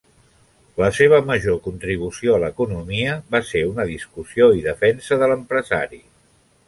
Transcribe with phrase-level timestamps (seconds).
[0.83, 6.01] La seva major contribució a l'economia va ser una discussió i defensa de l'empresari.